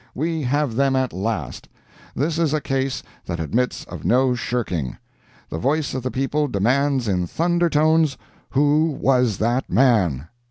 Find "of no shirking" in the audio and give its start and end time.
3.83-4.97